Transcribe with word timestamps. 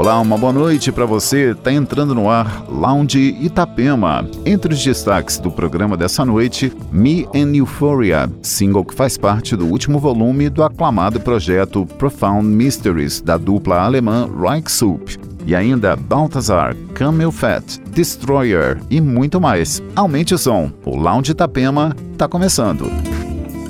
Olá, 0.00 0.18
uma 0.18 0.38
boa 0.38 0.50
noite 0.50 0.90
para 0.90 1.04
você. 1.04 1.54
Tá 1.54 1.70
entrando 1.70 2.14
no 2.14 2.30
ar 2.30 2.64
Lounge 2.70 3.36
Itapema. 3.38 4.26
Entre 4.46 4.72
os 4.72 4.82
destaques 4.82 5.36
do 5.36 5.50
programa 5.50 5.94
dessa 5.94 6.24
noite, 6.24 6.72
Me 6.90 7.28
and 7.34 7.54
Euphoria, 7.54 8.26
single 8.40 8.82
que 8.82 8.94
faz 8.94 9.18
parte 9.18 9.54
do 9.54 9.66
último 9.66 9.98
volume 9.98 10.48
do 10.48 10.64
aclamado 10.64 11.20
projeto 11.20 11.84
Profound 11.98 12.46
Mysteries 12.46 13.20
da 13.20 13.36
dupla 13.36 13.82
alemã 13.82 14.26
Reich 14.40 14.72
Soup. 14.72 15.18
E 15.46 15.54
ainda 15.54 15.94
Balthazar, 15.96 16.74
Camel 16.94 17.30
Fat, 17.30 17.62
Destroyer 17.92 18.80
e 18.88 19.02
muito 19.02 19.38
mais. 19.38 19.82
Aumente 19.94 20.32
o 20.32 20.38
som. 20.38 20.72
O 20.82 20.96
Lounge 20.96 21.32
Itapema 21.32 21.94
tá 22.16 22.26
começando. 22.26 22.90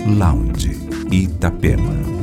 Lounge 0.07 0.79
Itapema. 1.11 2.20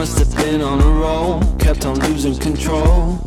Must 0.00 0.18
have 0.18 0.34
been 0.34 0.62
on 0.62 0.80
a 0.80 0.90
roll, 0.98 1.42
kept 1.58 1.84
on 1.84 1.94
losing 2.08 2.34
control. 2.34 3.18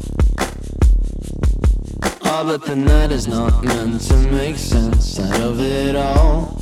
Oh, 2.25 2.43
but 2.47 2.65
the 2.65 2.75
night 2.75 3.11
is 3.11 3.27
not 3.27 3.63
meant 3.63 4.01
to 4.01 4.17
make 4.31 4.55
sense 4.57 5.19
out 5.19 5.39
of 5.39 5.61
it 5.61 5.95
all. 5.95 6.59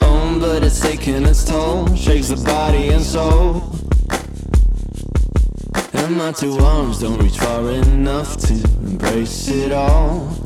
Oh, 0.00 0.38
but 0.40 0.64
it's 0.64 0.80
taking 0.80 1.22
its 1.24 1.44
toll, 1.44 1.94
shakes 1.94 2.30
the 2.30 2.44
body 2.44 2.88
and 2.88 3.04
soul. 3.04 3.62
And 5.92 6.16
my 6.16 6.32
two 6.32 6.58
arms 6.58 6.98
don't 6.98 7.22
reach 7.22 7.38
far 7.38 7.70
enough 7.70 8.38
to 8.38 8.54
embrace 8.82 9.46
it 9.46 9.70
all. 9.70 10.36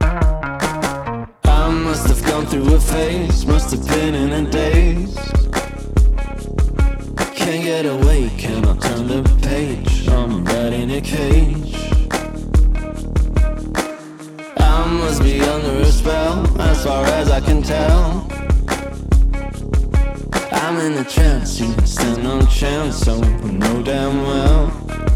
I 0.00 1.68
must 1.68 2.06
have 2.06 2.24
gone 2.24 2.46
through 2.46 2.76
a 2.76 2.78
phase, 2.78 3.44
must 3.44 3.72
have 3.72 3.84
been 3.88 4.14
in 4.14 4.46
a 4.46 4.48
daze. 4.48 5.47
Get 7.68 7.84
away, 7.84 8.30
cannot 8.38 8.80
turn 8.80 9.08
the 9.08 9.22
page. 9.42 10.08
I'm 10.08 10.42
right 10.42 10.72
in 10.72 10.90
a 10.90 11.02
cage. 11.02 11.74
I 14.56 14.86
must 14.86 15.22
be 15.22 15.42
under 15.42 15.82
a 15.82 15.84
spell, 15.84 16.60
as 16.62 16.82
far 16.82 17.04
as 17.04 17.30
I 17.30 17.40
can 17.40 17.62
tell. 17.62 18.26
I'm 20.50 20.78
in 20.78 20.94
a 20.94 21.04
trance, 21.04 21.60
you 21.60 21.70
stand 21.84 22.22
no 22.22 22.40
chance, 22.46 22.96
so 22.96 23.22
I 23.22 23.50
know 23.50 23.82
damn 23.82 24.22
well. 24.22 25.07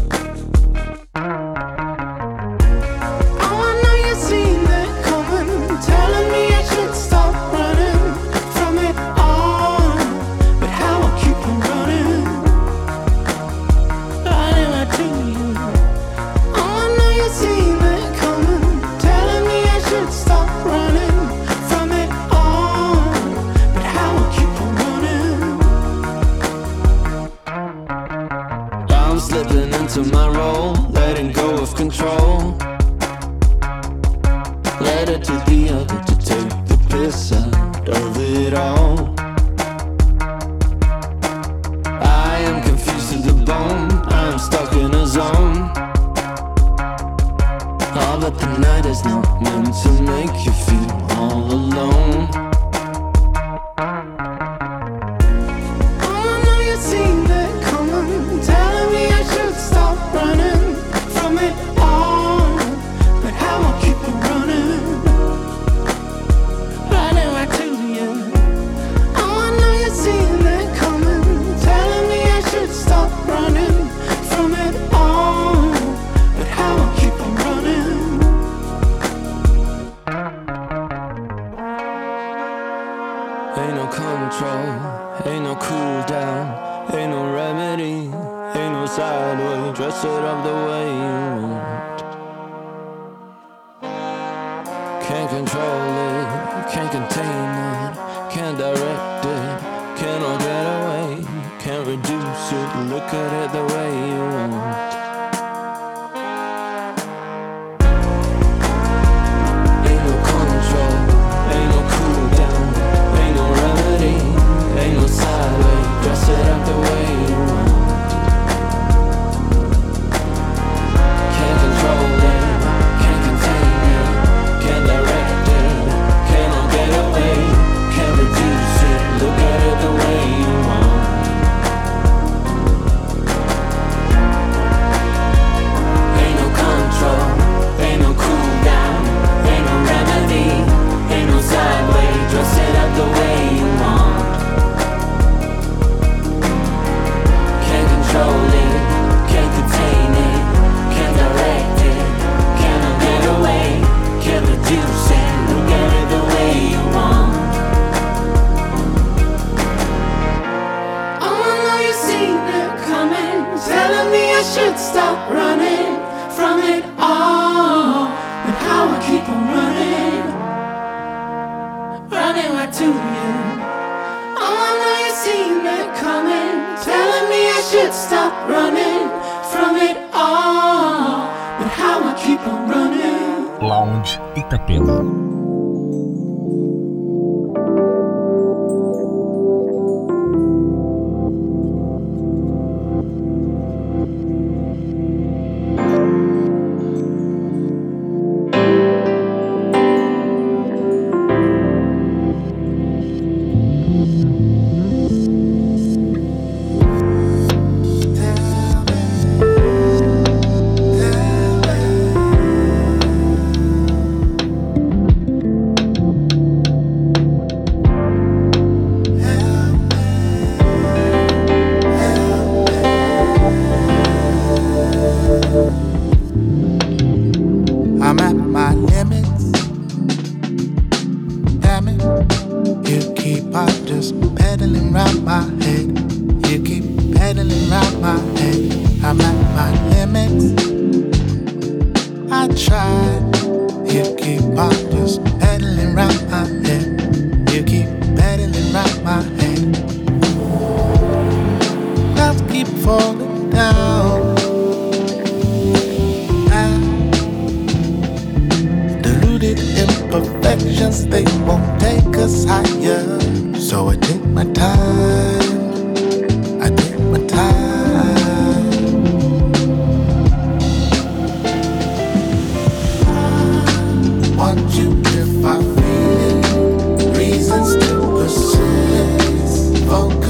Itapema. 184.53 185.22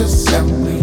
Thank 0.06 0.83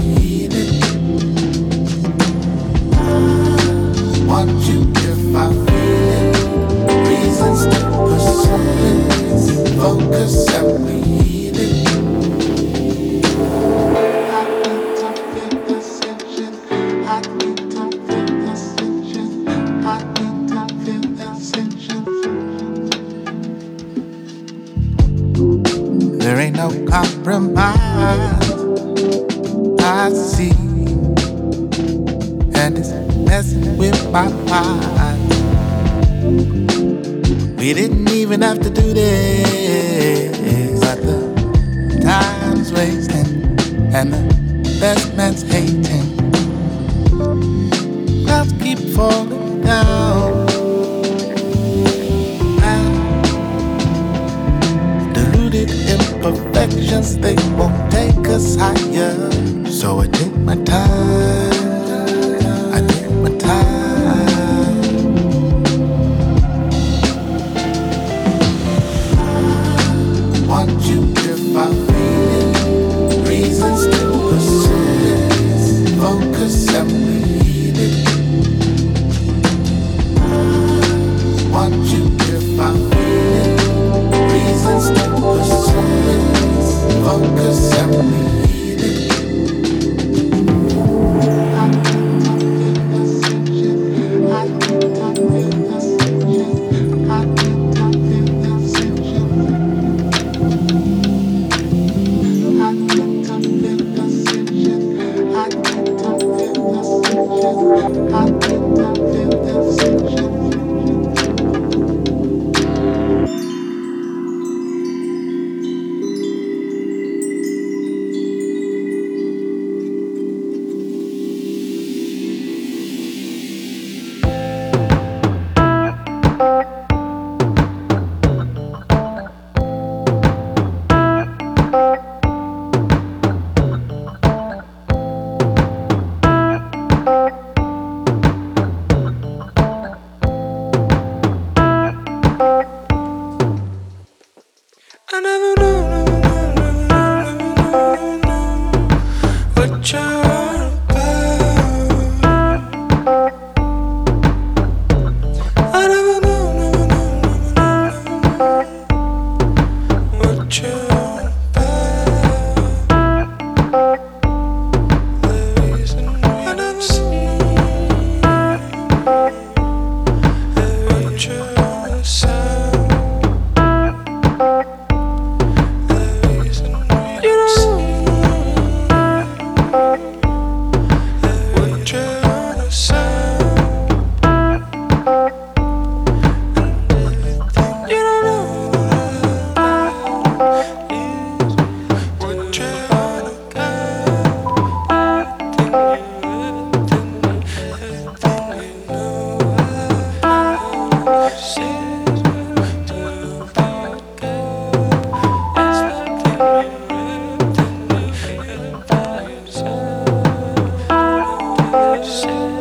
say 212.10 212.59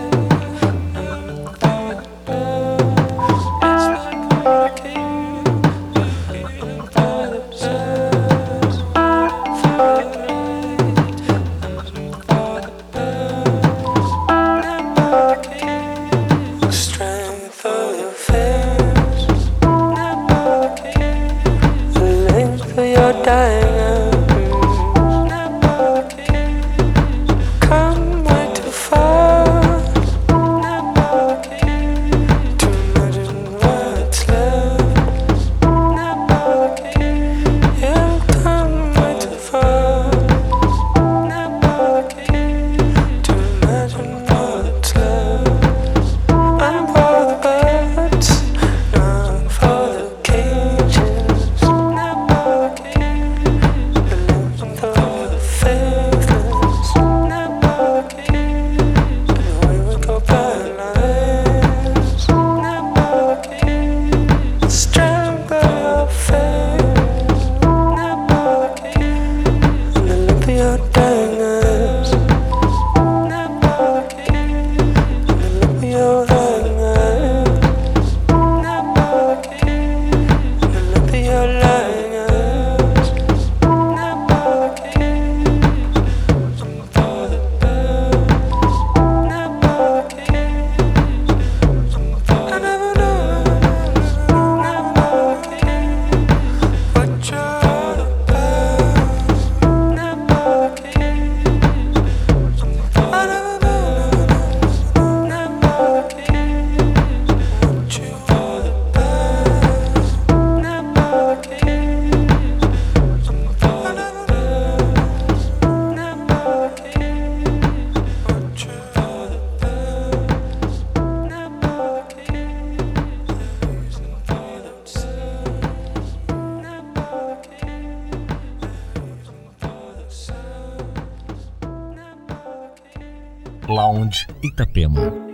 Itapema. 134.41 135.28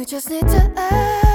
You 0.00 0.06
just 0.06 0.30
need 0.30 0.48
to 0.48 0.72
ask. 0.78 1.29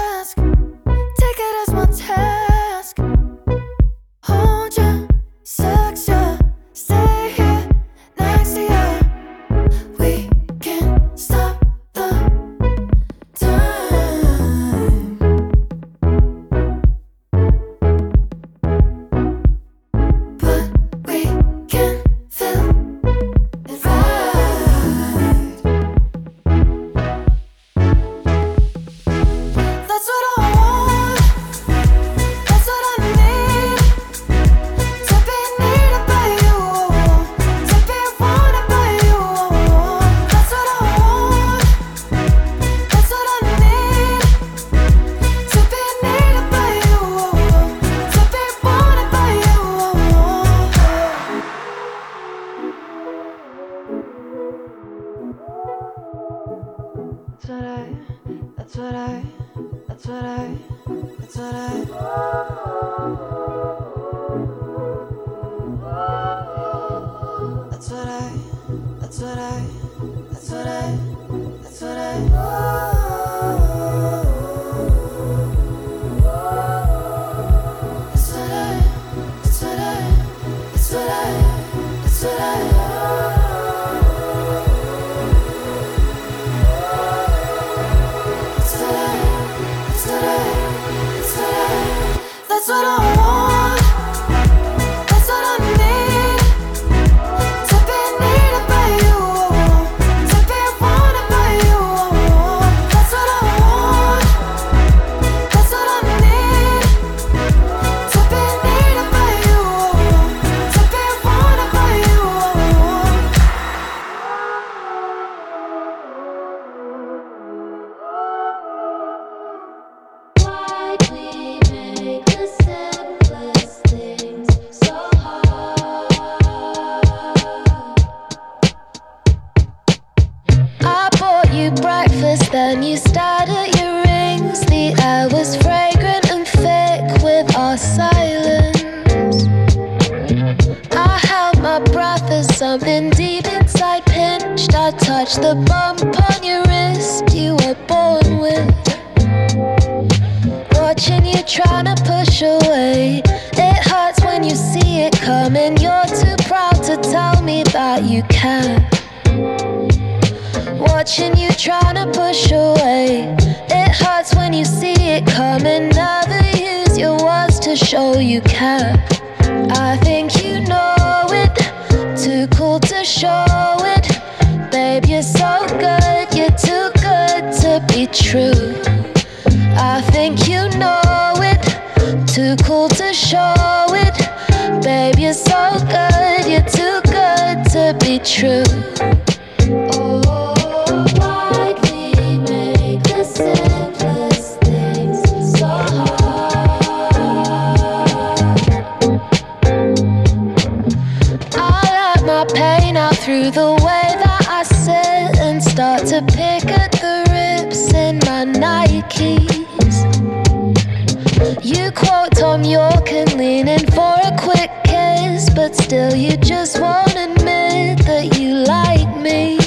Still, 215.86 216.16
you 216.16 216.36
just 216.38 216.82
won't 216.82 217.16
admit 217.16 218.00
that 218.08 218.40
you 218.40 218.56
like 218.56 219.08
me. 219.22 219.60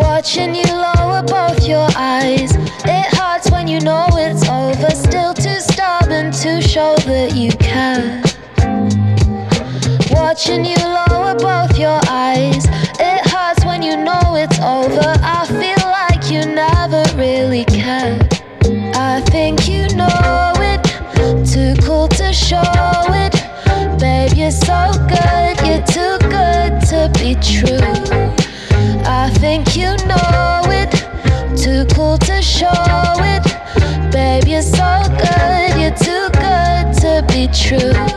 Watching 0.00 0.54
you 0.54 0.64
lower 0.64 1.22
both 1.22 1.68
your 1.68 1.86
eyes. 1.94 2.56
It 2.86 3.06
hurts 3.14 3.50
when 3.50 3.68
you 3.68 3.80
know 3.80 4.06
it's 4.12 4.48
over. 4.48 4.90
Still, 4.96 5.34
too 5.34 5.60
stubborn 5.60 6.32
to 6.40 6.62
show 6.62 6.96
that 7.04 7.36
you 7.36 7.50
care. 7.60 8.22
Watching 10.10 10.64
you 10.64 10.76
lower 10.76 11.34
both 11.34 11.78
your 11.78 11.99
true. 37.70 38.09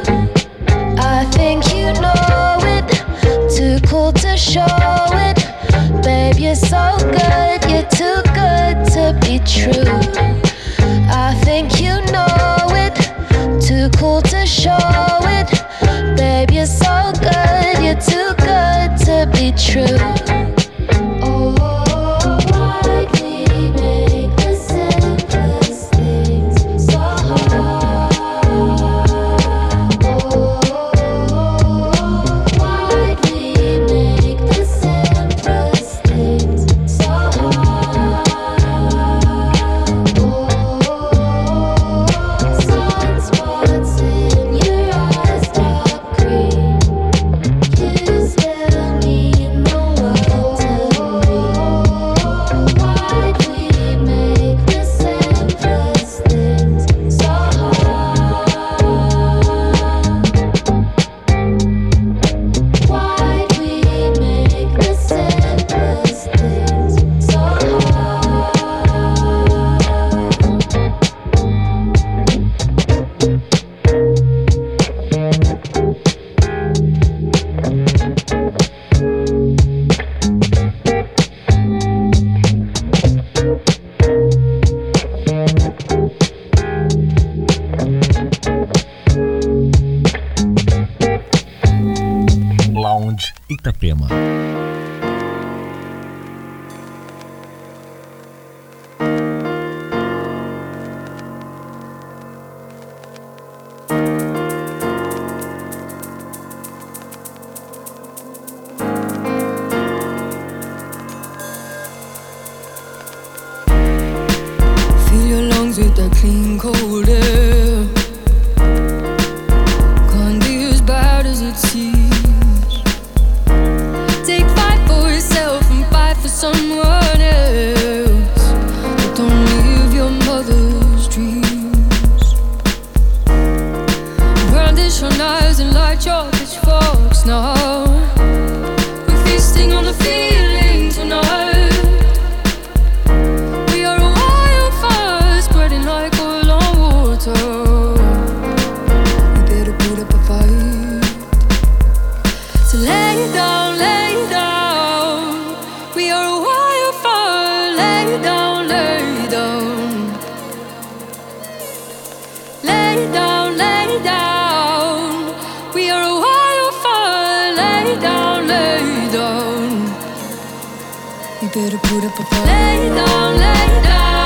lay 172.45 172.89
down, 172.89 173.37
lay 173.37 173.81
down. 173.81 174.22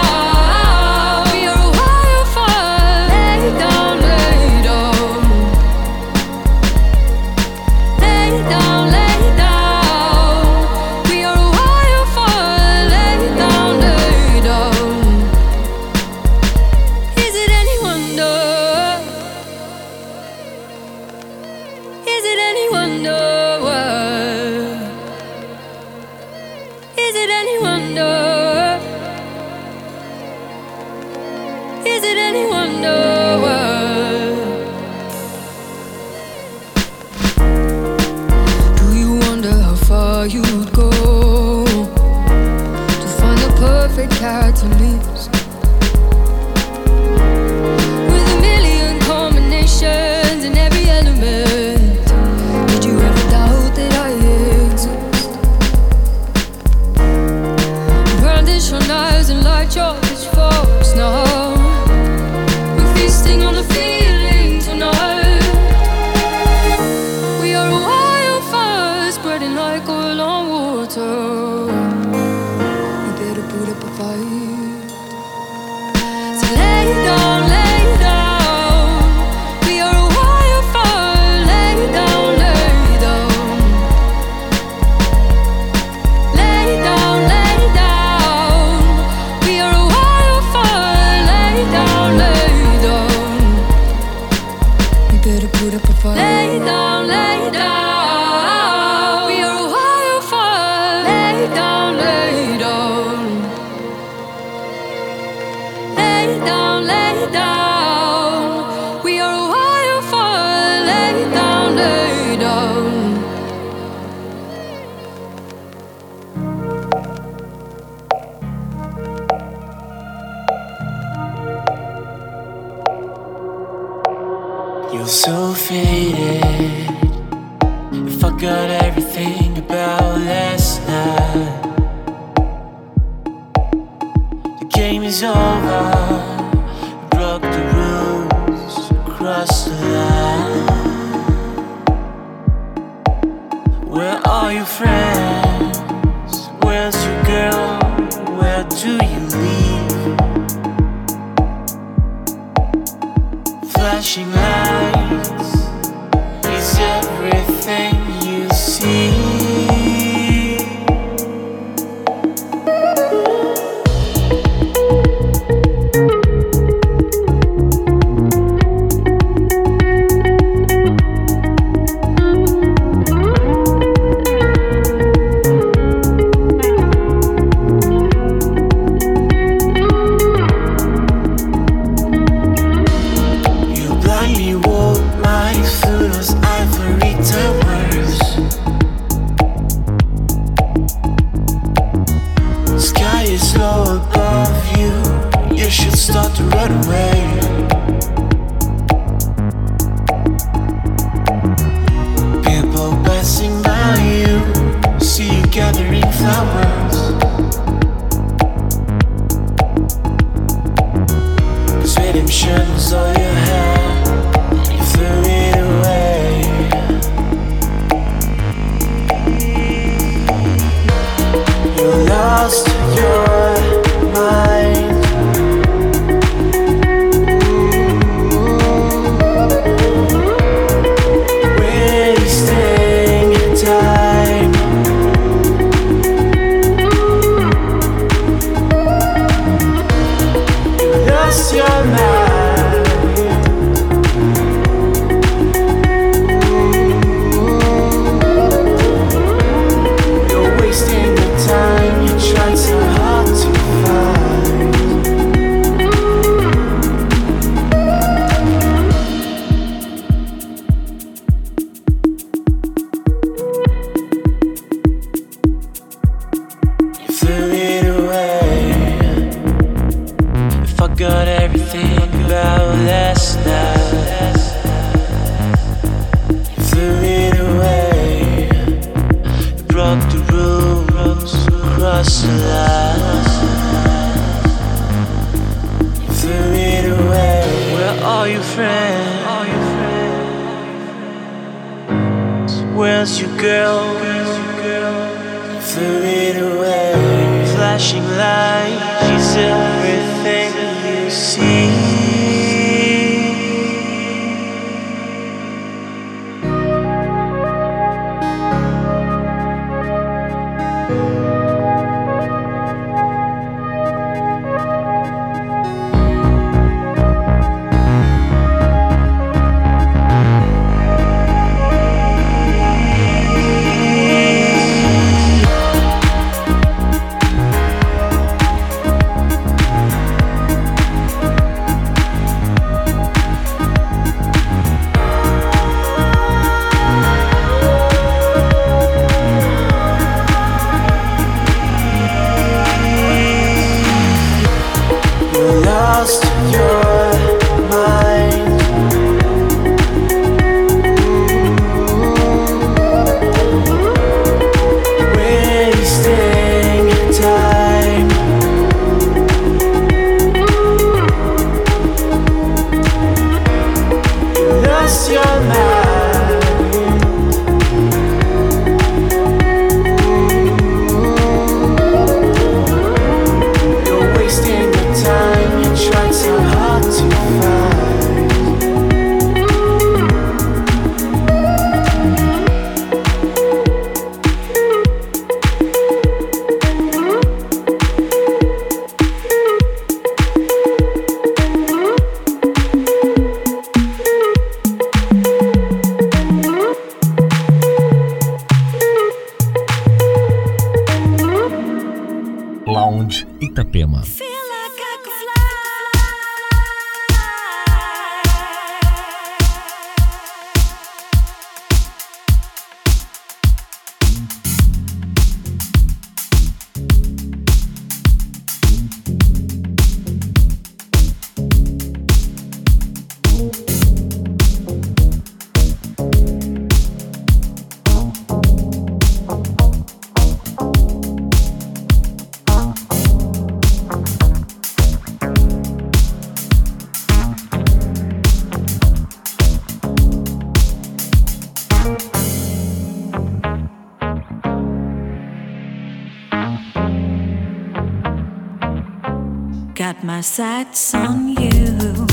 my 450.18 450.22
sights 450.22 450.96
on 450.96 451.28
you. 451.28 452.08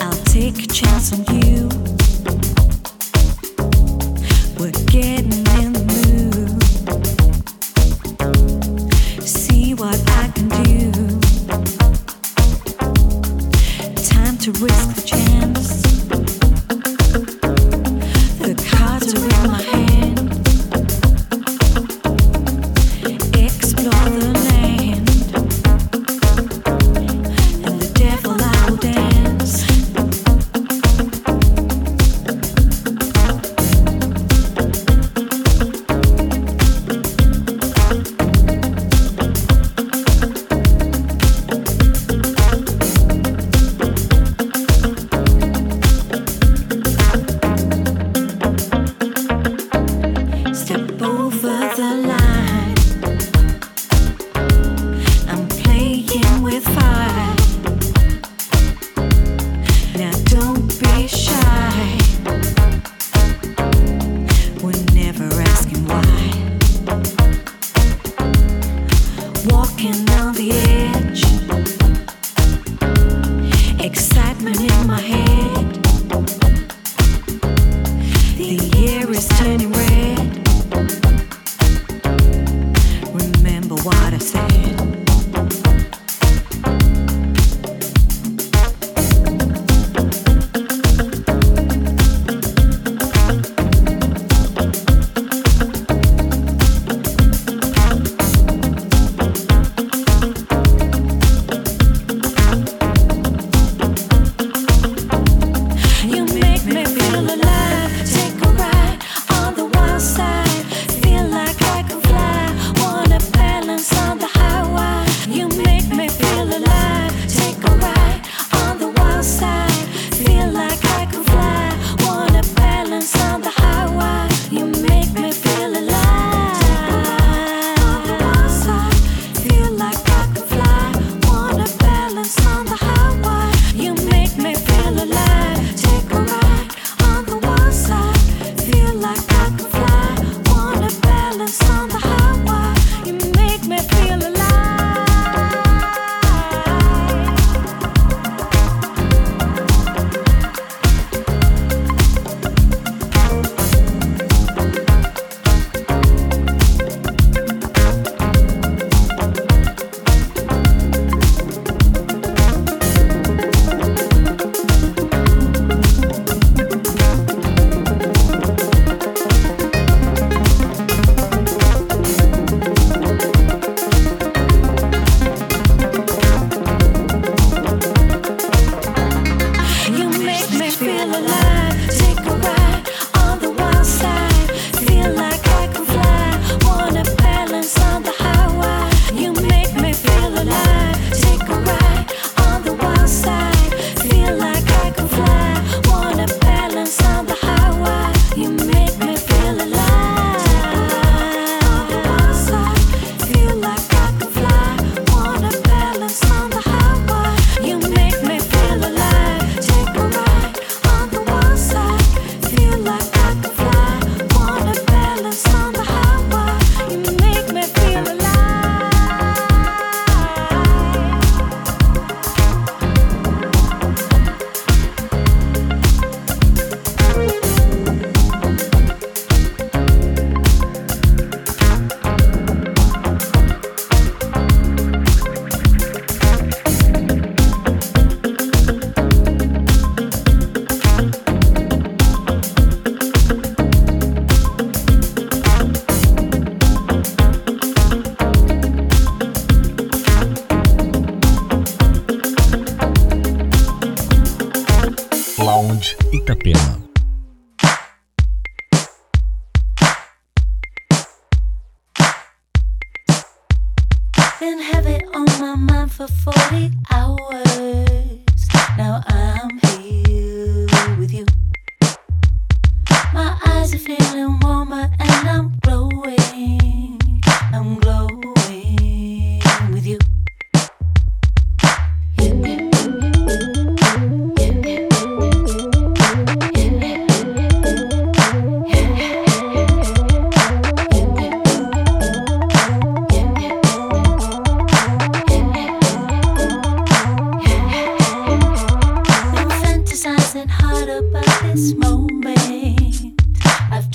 I'll 0.00 0.24
take 0.24 0.58
a 0.58 0.66
chance 0.66 1.12
on 1.12 1.24
you. 1.36 1.85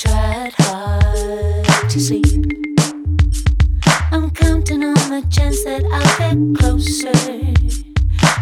tried 0.02 0.54
hard 0.58 1.90
to 1.92 2.00
sleep. 2.00 2.26
I'm 4.12 4.32
counting 4.32 4.84
on 4.84 4.96
the 4.96 5.24
chance 5.30 5.64
that 5.64 5.84
I'll 5.94 6.18
get 6.18 6.60
closer, 6.60 7.12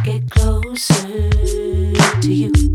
get 0.05 0.29
closer 0.29 2.21
to 2.21 2.33
you. 2.33 2.68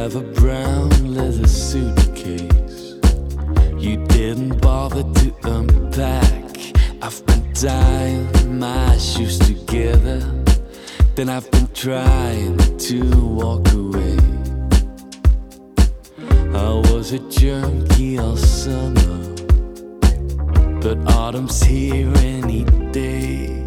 have 0.00 0.16
a 0.16 0.22
brown 0.40 0.88
leather 1.14 1.46
suitcase. 1.46 2.94
You 3.76 4.02
didn't 4.06 4.58
bother 4.62 5.02
to 5.02 5.34
unpack. 5.42 6.56
I've 7.02 7.26
been 7.26 7.52
tying 7.52 8.58
my 8.58 8.96
shoes 8.96 9.38
together. 9.38 10.20
Then 11.16 11.28
I've 11.28 11.50
been 11.50 11.68
trying 11.74 12.56
to 12.78 13.00
walk 13.26 13.70
away. 13.74 14.16
I 16.54 16.70
was 16.90 17.12
a 17.12 17.18
junkie 17.28 18.18
all 18.18 18.38
summer. 18.38 19.20
But 20.80 20.96
autumn's 21.14 21.62
here 21.62 22.10
any 22.16 22.64
day. 22.90 23.59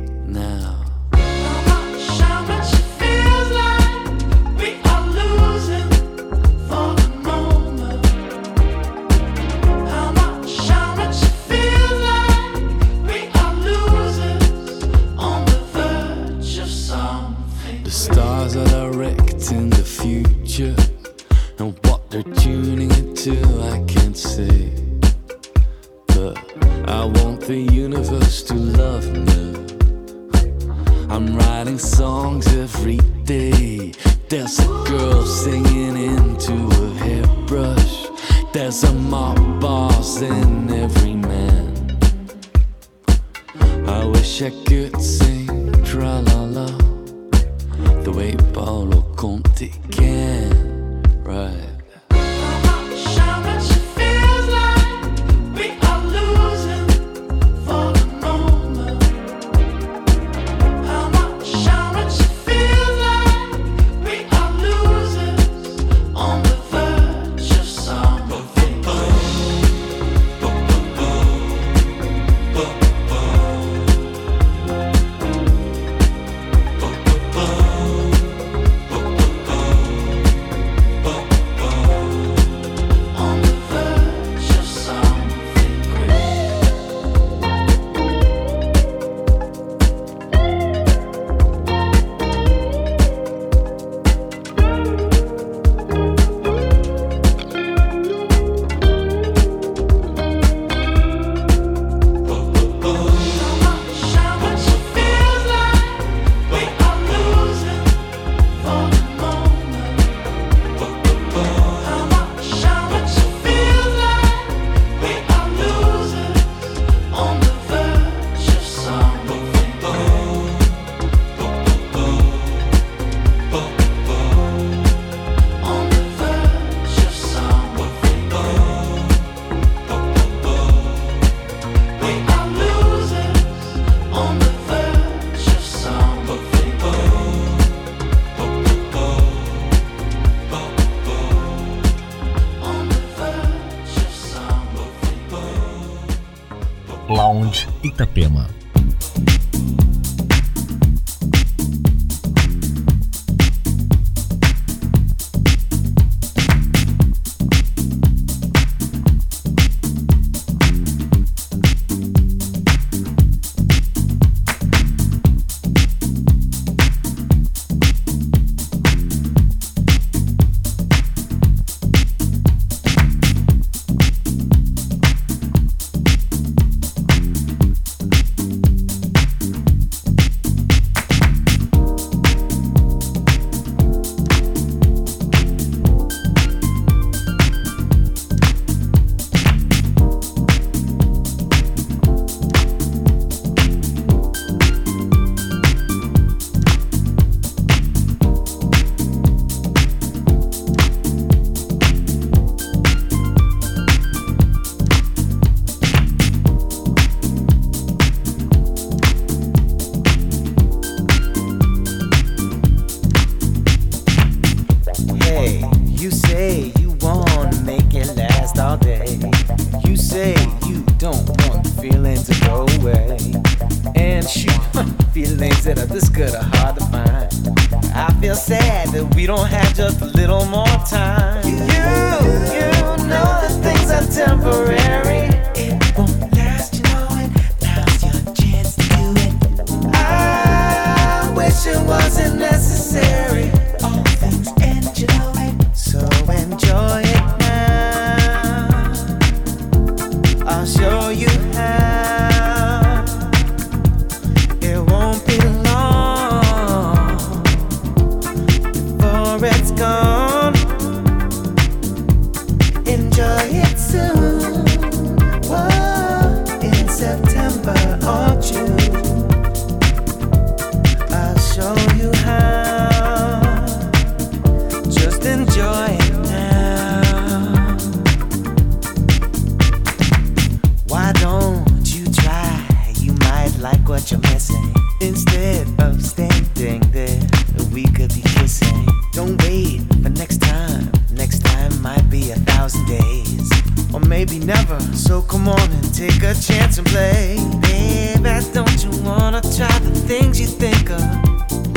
you 300.44 300.50
think 300.50 300.90
of? 300.90 301.02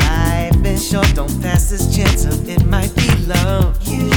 I've 0.01 0.61
been 0.61 0.77
sure, 0.77 1.03
don't 1.13 1.41
pass 1.41 1.69
this 1.69 1.95
chance 1.95 2.25
up. 2.25 2.45
It 2.47 2.65
might 2.65 2.93
be 2.95 3.07
love. 3.25 3.81
You 3.87 4.16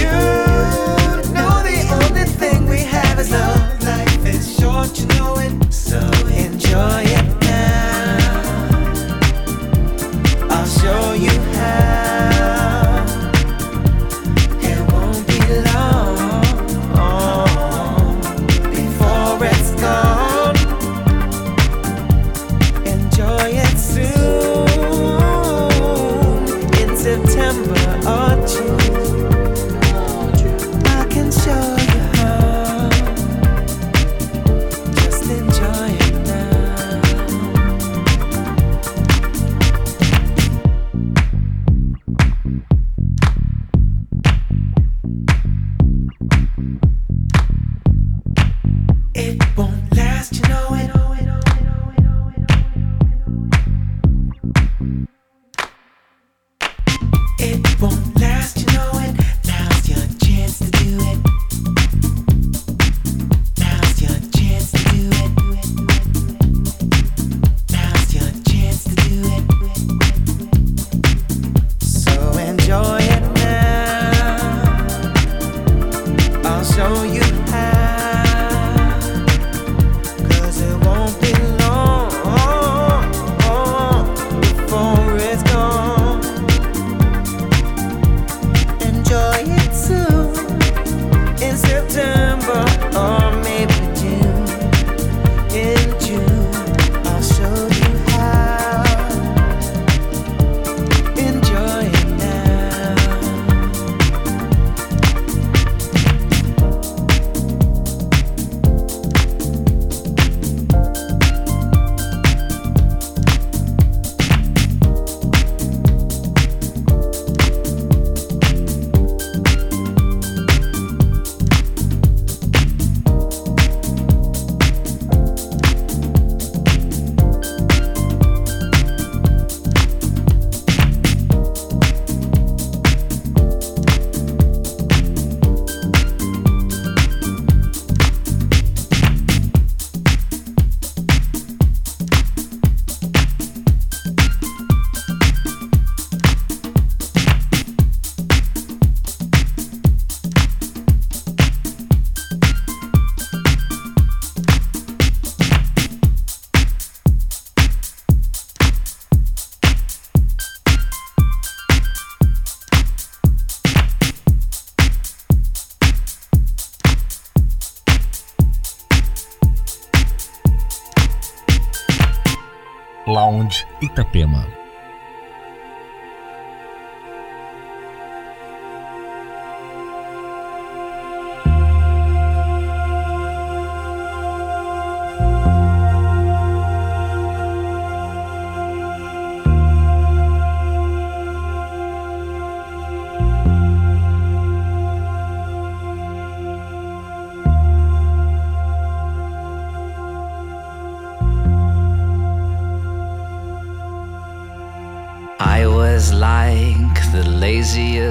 Itapema. 173.90 174.59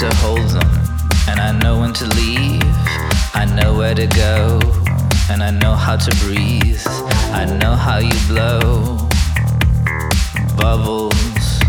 To 0.00 0.14
hold 0.16 0.50
them, 0.50 0.70
and 1.26 1.40
I 1.40 1.52
know 1.52 1.80
when 1.80 1.94
to 1.94 2.04
leave. 2.04 2.62
I 3.32 3.46
know 3.56 3.78
where 3.78 3.94
to 3.94 4.06
go, 4.06 4.60
and 5.30 5.42
I 5.42 5.50
know 5.50 5.74
how 5.74 5.96
to 5.96 6.10
breathe. 6.16 6.82
I 7.32 7.46
know 7.46 7.74
how 7.74 7.96
you 7.96 8.12
blow 8.28 8.98
bubbles. 10.54 11.60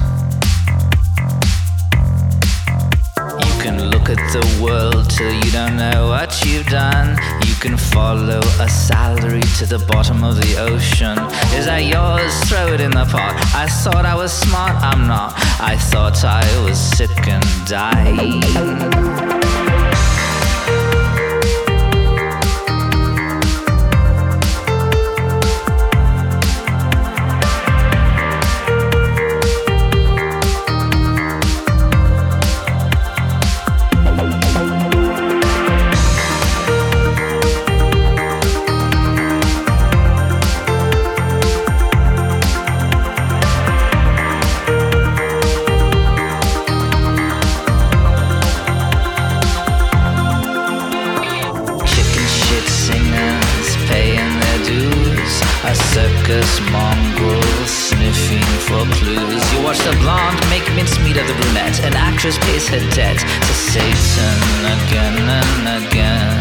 You 3.15 3.53
can 3.63 3.89
look 3.91 3.96
at 4.10 4.32
the 4.32 4.62
world 4.64 5.10
till 5.10 5.34
you 5.34 5.51
don't 5.51 5.76
know 5.76 6.08
what 6.08 6.43
you've 6.45 6.68
done. 6.68 7.18
You 7.45 7.55
can 7.55 7.78
follow 7.78 8.39
a 8.60 8.70
salary 8.70 9.41
to 9.58 9.66
the 9.66 9.80
bottom 9.80 10.24
of 10.24 10.36
the 10.36 10.58
ocean. 10.58 11.18
Is 11.58 11.66
that 11.66 11.86
yours? 11.86 12.34
Throw 12.49 12.74
it 12.74 12.82
in 12.82 12.91
the 12.91 13.05
pot. 13.05 13.36
I 13.55 13.68
thought 13.68 14.05
I 14.05 14.16
was 14.16 14.32
smart, 14.32 14.76
I'm 14.82 15.08
not. 15.08 15.34
I 15.60 15.78
thought 15.78 16.24
I 16.24 16.43
was 16.64 16.80
sick 16.80 17.28
and 17.28 17.45
dying. 17.68 19.36
Circus 56.28 56.59
sniffing 57.67 58.43
for 58.67 58.84
clues. 58.95 59.53
You 59.53 59.63
watch 59.63 59.80
the 59.80 59.95
blonde 60.01 60.39
make 60.49 60.63
mincemeat 60.75 61.17
of 61.17 61.28
the 61.28 61.34
brunette. 61.34 61.80
An 61.86 61.95
actress 61.95 62.38
pays 62.39 62.67
her 62.67 62.80
debt 62.91 63.17
to 63.17 63.53
Satan 63.53 64.38
again 64.75 65.17
and 65.23 65.86
again. 65.86 66.39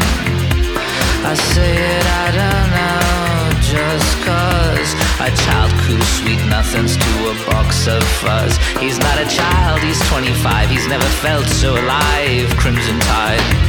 I 1.25 1.35
say 1.35 1.73
it, 1.75 2.07
I 2.07 2.29
don't 2.41 2.71
know, 2.75 3.61
just 3.63 4.11
cause 4.27 4.91
a 5.21 5.31
child 5.45 5.73
coo 5.83 6.01
sweet 6.19 6.43
nothings 6.49 6.97
to 6.97 7.13
a 7.31 7.35
box 7.51 7.87
of 7.87 8.03
fuzz. 8.21 8.57
He's 8.79 8.99
not 8.99 9.19
a 9.19 9.29
child, 9.29 9.81
he's 9.81 10.01
25, 10.09 10.71
he's 10.71 10.87
never 10.89 11.09
felt 11.23 11.47
so 11.47 11.75
alive. 11.75 12.49
Crimson 12.57 12.99
Tide. 13.01 13.66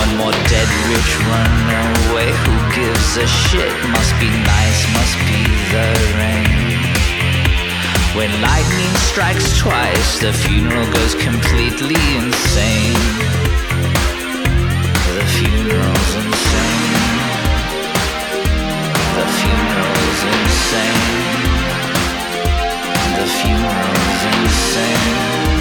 One 0.00 0.16
more 0.16 0.32
dead 0.48 0.70
rich 0.88 1.12
runaway. 1.28 2.32
Who 2.32 2.54
gives 2.72 3.16
a 3.16 3.26
shit? 3.26 3.72
Must 3.92 4.14
be 4.18 4.30
nice, 4.30 4.80
must 4.96 5.16
be 5.28 5.40
the 5.72 5.88
rain. 6.16 6.80
When 8.16 8.32
lightning 8.40 8.94
strikes 9.10 9.58
twice, 9.58 10.18
the 10.20 10.32
funeral 10.32 10.90
goes 10.90 11.14
completely 11.14 12.00
insane. 12.16 12.96
The 15.16 15.26
funeral's 15.36 16.12
insane. 16.24 17.10
The 19.16 19.26
funeral's 19.38 20.22
insane. 20.34 21.30
The 23.18 23.26
funeral's 23.38 24.22
insane. 24.34 25.59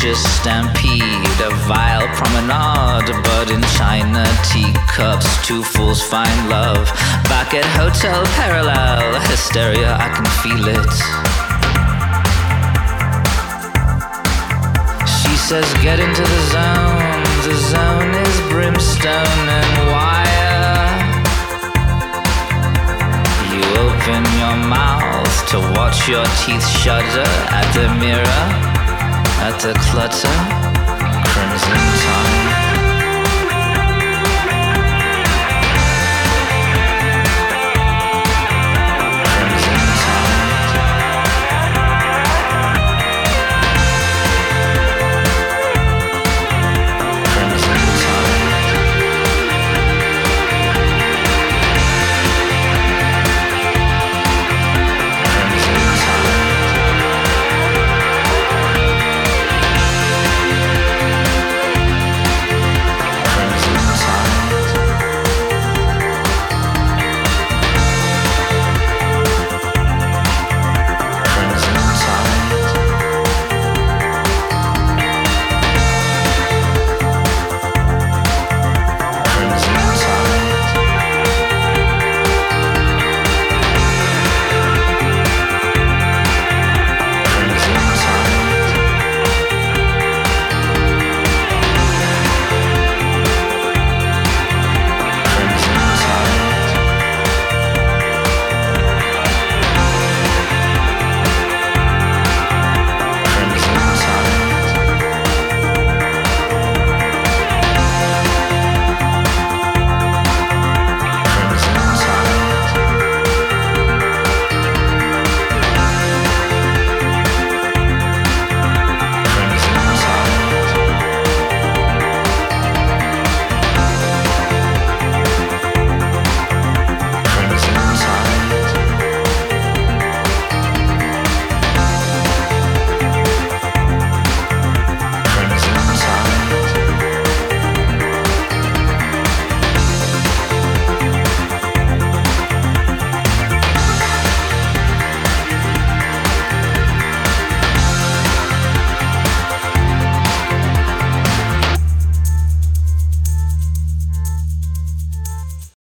Vicious 0.00 0.22
stampede, 0.40 1.40
a 1.44 1.50
vile 1.68 2.06
promenade, 2.16 3.12
but 3.24 3.50
in 3.50 3.60
china 3.76 4.24
teacups, 4.50 5.46
two 5.46 5.62
fools 5.62 6.02
find 6.02 6.48
love. 6.48 6.86
Back 7.24 7.52
at 7.54 7.64
Hotel 7.76 8.24
Parallel, 8.36 9.20
hysteria, 9.28 9.96
I 10.00 10.08
can 10.16 10.24
feel 10.40 10.68
it. 10.68 10.92
She 15.20 15.36
says, 15.36 15.66
Get 15.82 16.00
into 16.00 16.22
the 16.22 16.42
zone, 16.54 17.22
the 17.44 17.56
zone 17.72 18.14
is 18.24 18.40
brimstone 18.48 19.48
and 19.60 19.72
wire. 19.92 20.80
You 23.52 23.62
open 23.84 24.22
your 24.40 24.56
mouth 24.68 25.48
to 25.50 25.58
watch 25.76 26.08
your 26.08 26.24
teeth 26.40 26.66
shudder 26.80 27.30
at 27.52 27.70
the 27.74 27.88
mirror 28.00 28.69
at 29.40 29.58
the 29.60 29.72
clutter. 29.74 30.59